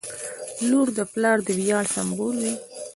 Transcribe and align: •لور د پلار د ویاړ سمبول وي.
•لور 0.69 0.87
د 0.97 0.99
پلار 1.13 1.37
د 1.47 1.47
ویاړ 1.59 1.85
سمبول 1.95 2.35
وي. 2.43 2.53